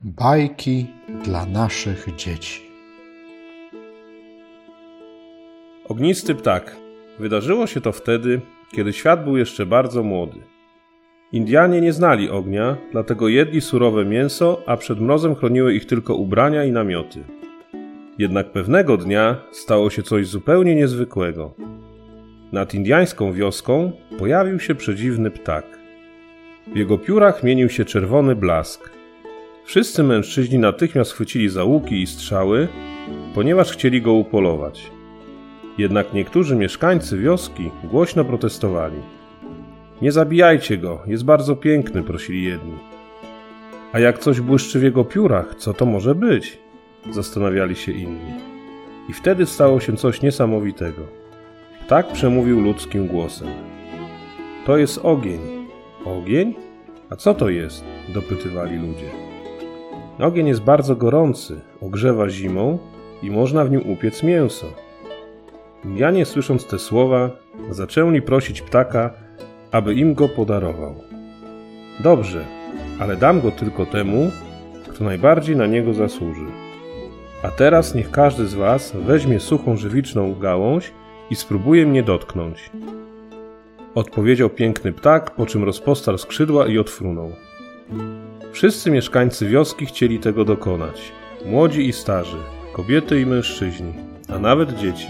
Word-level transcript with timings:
Bajki 0.00 0.86
dla 1.24 1.46
naszych 1.46 2.16
dzieci. 2.16 2.62
Ognisty 5.88 6.34
ptak. 6.34 6.76
Wydarzyło 7.18 7.66
się 7.66 7.80
to 7.80 7.92
wtedy, 7.92 8.40
kiedy 8.72 8.92
świat 8.92 9.24
był 9.24 9.36
jeszcze 9.36 9.66
bardzo 9.66 10.02
młody. 10.02 10.40
Indianie 11.32 11.80
nie 11.80 11.92
znali 11.92 12.30
ognia, 12.30 12.76
dlatego 12.92 13.28
jedli 13.28 13.60
surowe 13.60 14.04
mięso, 14.04 14.62
a 14.66 14.76
przed 14.76 15.00
mrozem 15.00 15.34
chroniły 15.34 15.74
ich 15.74 15.86
tylko 15.86 16.14
ubrania 16.14 16.64
i 16.64 16.72
namioty. 16.72 17.24
Jednak 18.18 18.52
pewnego 18.52 18.96
dnia 18.96 19.36
stało 19.52 19.90
się 19.90 20.02
coś 20.02 20.26
zupełnie 20.26 20.74
niezwykłego. 20.74 21.54
Nad 22.52 22.74
indiańską 22.74 23.32
wioską 23.32 23.92
pojawił 24.18 24.60
się 24.60 24.74
przedziwny 24.74 25.30
ptak. 25.30 25.78
W 26.66 26.76
jego 26.76 26.98
piórach 26.98 27.42
mienił 27.42 27.68
się 27.68 27.84
czerwony 27.84 28.36
blask. 28.36 28.97
Wszyscy 29.68 30.02
mężczyźni 30.02 30.58
natychmiast 30.58 31.12
chwycili 31.12 31.48
za 31.48 31.64
łuki 31.64 32.02
i 32.02 32.06
strzały, 32.06 32.68
ponieważ 33.34 33.72
chcieli 33.72 34.02
go 34.02 34.12
upolować. 34.12 34.90
Jednak 35.78 36.12
niektórzy 36.12 36.56
mieszkańcy 36.56 37.18
wioski 37.18 37.70
głośno 37.84 38.24
protestowali. 38.24 38.96
Nie 40.02 40.12
zabijajcie 40.12 40.78
go, 40.78 41.02
jest 41.06 41.24
bardzo 41.24 41.56
piękny, 41.56 42.02
prosili 42.02 42.44
jedni. 42.44 42.78
A 43.92 43.98
jak 43.98 44.18
coś 44.18 44.40
błyszczy 44.40 44.78
w 44.78 44.82
jego 44.82 45.04
piórach, 45.04 45.54
co 45.54 45.74
to 45.74 45.86
może 45.86 46.14
być? 46.14 46.58
Zastanawiali 47.10 47.76
się 47.76 47.92
inni. 47.92 48.32
I 49.08 49.12
wtedy 49.12 49.46
stało 49.46 49.80
się 49.80 49.96
coś 49.96 50.22
niesamowitego. 50.22 51.02
Tak 51.88 52.12
przemówił 52.12 52.60
ludzkim 52.60 53.06
głosem. 53.06 53.48
To 54.66 54.78
jest 54.78 54.98
ogień. 55.02 55.40
Ogień? 56.04 56.54
A 57.10 57.16
co 57.16 57.34
to 57.34 57.48
jest? 57.48 57.84
dopytywali 58.14 58.76
ludzie. 58.76 59.27
Ogień 60.20 60.48
jest 60.48 60.62
bardzo 60.62 60.96
gorący, 60.96 61.60
ogrzewa 61.80 62.28
zimą 62.28 62.78
i 63.22 63.30
można 63.30 63.64
w 63.64 63.70
nim 63.70 63.90
upiec 63.90 64.22
mięso. 64.22 64.66
Indianie, 65.84 66.24
słysząc 66.24 66.66
te 66.66 66.78
słowa, 66.78 67.30
zaczęli 67.70 68.22
prosić 68.22 68.62
ptaka, 68.62 69.10
aby 69.72 69.94
im 69.94 70.14
go 70.14 70.28
podarował. 70.28 70.94
Dobrze, 72.00 72.44
ale 73.00 73.16
dam 73.16 73.40
go 73.40 73.50
tylko 73.50 73.86
temu, 73.86 74.30
kto 74.88 75.04
najbardziej 75.04 75.56
na 75.56 75.66
niego 75.66 75.94
zasłuży. 75.94 76.46
A 77.42 77.48
teraz 77.48 77.94
niech 77.94 78.10
każdy 78.10 78.46
z 78.46 78.54
was 78.54 78.92
weźmie 79.06 79.40
suchą 79.40 79.76
żywiczną 79.76 80.34
gałąź 80.34 80.92
i 81.30 81.36
spróbuje 81.36 81.86
mnie 81.86 82.02
dotknąć. 82.02 82.70
Odpowiedział 83.94 84.50
piękny 84.50 84.92
ptak, 84.92 85.34
po 85.34 85.46
czym 85.46 85.64
rozpostarł 85.64 86.18
skrzydła 86.18 86.66
i 86.66 86.78
odfrunął. 86.78 87.32
Wszyscy 88.58 88.90
mieszkańcy 88.90 89.48
wioski 89.48 89.86
chcieli 89.86 90.18
tego 90.18 90.44
dokonać. 90.44 91.12
Młodzi 91.46 91.88
i 91.88 91.92
starzy, 91.92 92.36
kobiety 92.72 93.20
i 93.20 93.26
mężczyźni, 93.26 93.92
a 94.28 94.38
nawet 94.38 94.74
dzieci. 94.74 95.08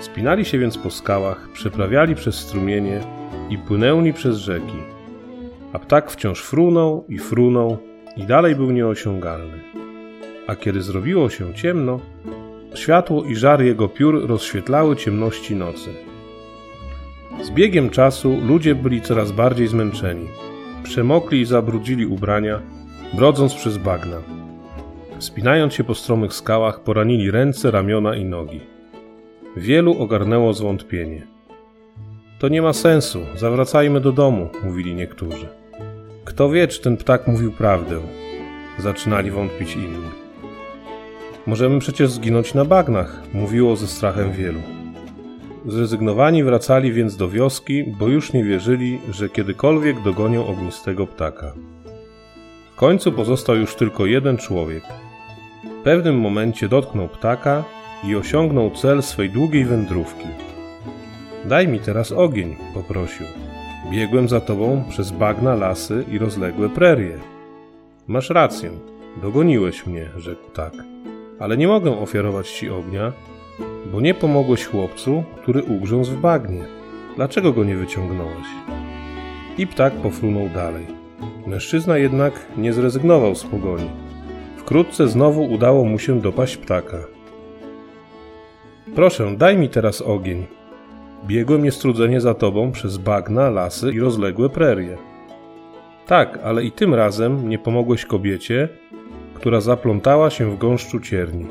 Spinali 0.00 0.44
się 0.44 0.58
więc 0.58 0.78
po 0.78 0.90
skałach, 0.90 1.48
przeprawiali 1.52 2.14
przez 2.14 2.34
strumienie 2.34 3.00
i 3.50 3.58
płynęli 3.58 4.12
przez 4.12 4.36
rzeki. 4.36 4.76
A 5.72 5.78
ptak 5.78 6.10
wciąż 6.10 6.42
frunął 6.42 7.04
i 7.08 7.18
frunął 7.18 7.78
i 8.16 8.24
dalej 8.24 8.56
był 8.56 8.70
nieosiągalny. 8.70 9.62
A 10.46 10.56
kiedy 10.56 10.82
zrobiło 10.82 11.30
się 11.30 11.54
ciemno, 11.54 12.00
światło 12.74 13.24
i 13.24 13.36
żar 13.36 13.62
jego 13.62 13.88
piór 13.88 14.26
rozświetlały 14.26 14.96
ciemności 14.96 15.56
nocy. 15.56 15.90
Z 17.42 17.50
biegiem 17.50 17.90
czasu 17.90 18.38
ludzie 18.46 18.74
byli 18.74 19.02
coraz 19.02 19.32
bardziej 19.32 19.66
zmęczeni. 19.66 20.28
Przemokli 20.90 21.40
i 21.40 21.44
zabrudzili 21.44 22.06
ubrania, 22.06 22.60
brodząc 23.12 23.54
przez 23.54 23.78
bagna. 23.78 24.16
Wspinając 25.18 25.74
się 25.74 25.84
po 25.84 25.94
stromych 25.94 26.34
skałach, 26.34 26.80
poranili 26.80 27.30
ręce, 27.30 27.70
ramiona 27.70 28.16
i 28.16 28.24
nogi. 28.24 28.60
Wielu 29.56 30.02
ogarnęło 30.02 30.54
zwątpienie. 30.54 31.26
To 32.38 32.48
nie 32.48 32.62
ma 32.62 32.72
sensu, 32.72 33.18
zawracajmy 33.36 34.00
do 34.00 34.12
domu, 34.12 34.48
mówili 34.64 34.94
niektórzy. 34.94 35.48
Kto 36.24 36.50
wie, 36.50 36.68
czy 36.68 36.82
ten 36.82 36.96
ptak 36.96 37.26
mówił 37.26 37.52
prawdę? 37.52 38.00
Zaczynali 38.78 39.30
wątpić 39.30 39.74
inni. 39.76 40.10
Możemy 41.46 41.78
przecież 41.78 42.10
zginąć 42.10 42.54
na 42.54 42.64
bagnach, 42.64 43.22
mówiło 43.34 43.76
ze 43.76 43.86
strachem 43.86 44.32
wielu. 44.32 44.60
Zrezygnowani 45.66 46.44
wracali 46.44 46.92
więc 46.92 47.16
do 47.16 47.28
wioski, 47.28 47.84
bo 47.98 48.08
już 48.08 48.32
nie 48.32 48.44
wierzyli, 48.44 48.98
że 49.10 49.28
kiedykolwiek 49.28 50.02
dogonią 50.02 50.46
ognistego 50.46 51.06
ptaka. 51.06 51.52
W 52.72 52.76
końcu 52.76 53.12
pozostał 53.12 53.56
już 53.56 53.74
tylko 53.74 54.06
jeden 54.06 54.36
człowiek. 54.36 54.82
W 55.80 55.82
pewnym 55.82 56.20
momencie 56.20 56.68
dotknął 56.68 57.08
ptaka 57.08 57.64
i 58.04 58.16
osiągnął 58.16 58.70
cel 58.70 59.02
swej 59.02 59.30
długiej 59.30 59.64
wędrówki. 59.64 60.26
Daj 61.44 61.68
mi 61.68 61.80
teraz 61.80 62.12
ogień, 62.12 62.56
poprosił. 62.74 63.26
Biegłem 63.92 64.28
za 64.28 64.40
tobą 64.40 64.84
przez 64.88 65.10
bagna, 65.10 65.54
lasy 65.54 66.04
i 66.10 66.18
rozległe 66.18 66.68
prerie. 66.68 67.18
Masz 68.06 68.30
rację, 68.30 68.70
dogoniłeś 69.22 69.86
mnie, 69.86 70.08
rzekł 70.16 70.50
tak, 70.54 70.72
ale 71.38 71.56
nie 71.56 71.68
mogę 71.68 71.98
ofiarować 71.98 72.50
ci 72.50 72.70
ognia, 72.70 73.12
bo 73.92 74.00
nie 74.00 74.14
pomogłeś 74.14 74.66
chłopcu, 74.66 75.24
który 75.42 75.62
ugrzązł 75.62 76.12
w 76.12 76.20
bagnie. 76.20 76.64
Dlaczego 77.16 77.52
go 77.52 77.64
nie 77.64 77.76
wyciągnąłeś? 77.76 78.46
I 79.58 79.66
ptak 79.66 79.92
pofrunął 79.92 80.48
dalej. 80.48 80.86
Mężczyzna 81.46 81.98
jednak 81.98 82.32
nie 82.56 82.72
zrezygnował 82.72 83.34
z 83.34 83.44
pogoni. 83.44 83.90
Wkrótce 84.56 85.08
znowu 85.08 85.44
udało 85.44 85.84
mu 85.84 85.98
się 85.98 86.20
dopaść 86.20 86.56
ptaka. 86.56 86.98
Proszę, 88.94 89.36
daj 89.36 89.58
mi 89.58 89.68
teraz 89.68 90.02
ogień. 90.02 90.46
Biegłem 91.26 91.62
niestrudzenie 91.62 92.20
za 92.20 92.34
tobą 92.34 92.72
przez 92.72 92.98
bagna, 92.98 93.50
lasy 93.50 93.92
i 93.92 94.00
rozległe 94.00 94.48
prerie. 94.48 94.96
Tak, 96.06 96.38
ale 96.44 96.64
i 96.64 96.72
tym 96.72 96.94
razem 96.94 97.48
nie 97.48 97.58
pomogłeś 97.58 98.04
kobiecie, 98.04 98.68
która 99.34 99.60
zaplątała 99.60 100.30
się 100.30 100.50
w 100.50 100.58
gąszczu 100.58 101.00
cierni. 101.00 101.46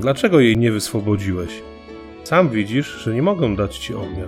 Dlaczego 0.00 0.40
jej 0.40 0.56
nie 0.56 0.72
wyswobodziłeś? 0.72 1.62
Sam 2.24 2.48
widzisz, 2.48 2.86
że 2.86 3.14
nie 3.14 3.22
mogę 3.22 3.56
dać 3.56 3.78
ci 3.78 3.94
ognia, 3.94 4.26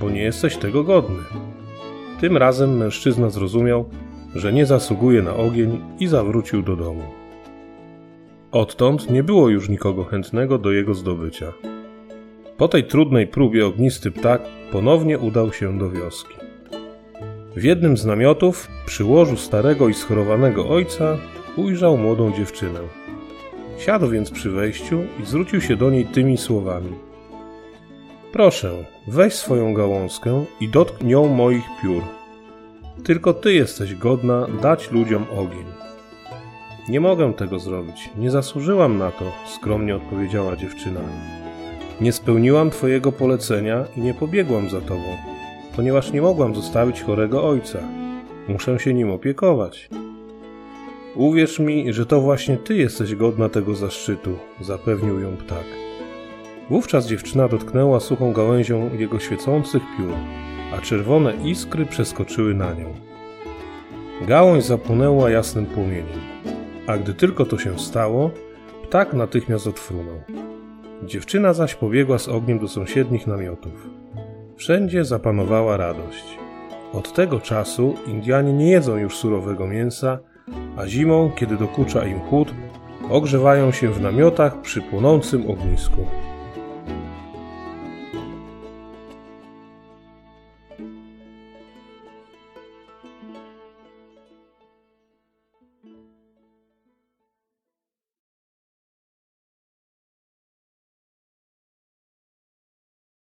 bo 0.00 0.10
nie 0.10 0.22
jesteś 0.22 0.56
tego 0.56 0.84
godny. 0.84 1.22
Tym 2.20 2.36
razem 2.36 2.76
mężczyzna 2.76 3.30
zrozumiał, 3.30 3.90
że 4.34 4.52
nie 4.52 4.66
zasługuje 4.66 5.22
na 5.22 5.36
ogień 5.36 5.80
i 6.00 6.06
zawrócił 6.06 6.62
do 6.62 6.76
domu. 6.76 7.02
Odtąd 8.52 9.10
nie 9.10 9.22
było 9.22 9.48
już 9.48 9.68
nikogo 9.68 10.04
chętnego 10.04 10.58
do 10.58 10.72
jego 10.72 10.94
zdobycia. 10.94 11.52
Po 12.56 12.68
tej 12.68 12.84
trudnej 12.84 13.26
próbie 13.26 13.66
ognisty 13.66 14.10
ptak 14.10 14.42
ponownie 14.72 15.18
udał 15.18 15.52
się 15.52 15.78
do 15.78 15.90
wioski. 15.90 16.34
W 17.56 17.62
jednym 17.62 17.96
z 17.96 18.04
namiotów, 18.04 18.68
przy 18.86 19.04
łożu 19.04 19.36
starego 19.36 19.88
i 19.88 19.94
schorowanego 19.94 20.68
ojca, 20.68 21.16
ujrzał 21.56 21.96
młodą 21.98 22.32
dziewczynę. 22.32 23.03
Siadł 23.78 24.08
więc 24.08 24.30
przy 24.30 24.50
wejściu 24.50 25.02
i 25.22 25.26
zwrócił 25.26 25.60
się 25.60 25.76
do 25.76 25.90
niej 25.90 26.06
tymi 26.06 26.36
słowami: 26.36 26.92
Proszę, 28.32 28.72
weź 29.06 29.34
swoją 29.34 29.74
gałązkę 29.74 30.44
i 30.60 30.68
dotknij 30.68 31.10
nią 31.10 31.28
moich 31.28 31.64
piór. 31.82 32.02
Tylko 33.04 33.34
ty 33.34 33.52
jesteś 33.52 33.94
godna 33.94 34.46
dać 34.62 34.90
ludziom 34.90 35.26
ogień. 35.36 35.64
Nie 36.88 37.00
mogę 37.00 37.34
tego 37.34 37.58
zrobić, 37.58 38.10
nie 38.18 38.30
zasłużyłam 38.30 38.98
na 38.98 39.10
to, 39.10 39.32
skromnie 39.46 39.96
odpowiedziała 39.96 40.56
dziewczyna. 40.56 41.00
Nie 42.00 42.12
spełniłam 42.12 42.70
twojego 42.70 43.12
polecenia 43.12 43.84
i 43.96 44.00
nie 44.00 44.14
pobiegłam 44.14 44.70
za 44.70 44.80
tobą, 44.80 45.16
ponieważ 45.76 46.12
nie 46.12 46.22
mogłam 46.22 46.54
zostawić 46.54 47.02
chorego 47.02 47.48
ojca. 47.48 47.78
Muszę 48.48 48.78
się 48.78 48.94
nim 48.94 49.10
opiekować. 49.10 49.88
Uwierz 51.16 51.58
mi, 51.58 51.92
że 51.92 52.06
to 52.06 52.20
właśnie 52.20 52.56
ty 52.56 52.74
jesteś 52.74 53.14
godna 53.14 53.48
tego 53.48 53.74
zaszczytu, 53.74 54.38
zapewnił 54.60 55.20
ją 55.20 55.36
ptak. 55.36 55.64
Wówczas 56.70 57.06
dziewczyna 57.06 57.48
dotknęła 57.48 58.00
suchą 58.00 58.32
gałęzią 58.32 58.90
jego 58.98 59.18
świecących 59.18 59.82
piór, 59.96 60.12
a 60.72 60.80
czerwone 60.80 61.34
iskry 61.44 61.86
przeskoczyły 61.86 62.54
na 62.54 62.74
nią. 62.74 62.94
Gałąź 64.26 64.64
zapłonęła 64.64 65.30
jasnym 65.30 65.66
płomieniem, 65.66 66.20
a 66.86 66.98
gdy 66.98 67.14
tylko 67.14 67.46
to 67.46 67.58
się 67.58 67.78
stało, 67.78 68.30
ptak 68.82 69.12
natychmiast 69.12 69.66
odfrunął. 69.66 70.20
Dziewczyna 71.02 71.52
zaś 71.52 71.74
pobiegła 71.74 72.18
z 72.18 72.28
ogniem 72.28 72.58
do 72.58 72.68
sąsiednich 72.68 73.26
namiotów. 73.26 73.88
Wszędzie 74.56 75.04
zapanowała 75.04 75.76
radość. 75.76 76.38
Od 76.92 77.12
tego 77.12 77.40
czasu 77.40 77.94
Indianie 78.06 78.52
nie 78.52 78.70
jedzą 78.70 78.96
już 78.96 79.16
surowego 79.16 79.66
mięsa, 79.66 80.18
a 80.76 80.86
zimą, 80.86 81.30
kiedy 81.36 81.56
dokucza 81.56 82.06
im 82.06 82.20
chłód, 82.20 82.54
ogrzewają 83.10 83.72
się 83.72 83.90
w 83.90 84.00
namiotach 84.00 84.60
przy 84.60 84.82
płonącym 84.82 85.50
ognisku. 85.50 86.06